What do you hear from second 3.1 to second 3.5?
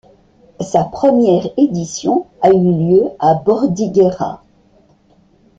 à